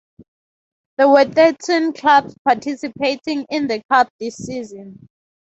[0.97, 5.07] There were thirteen clubs participating in the cup this season.